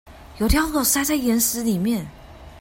[0.39, 2.03] 有條狗塞在岩石裡面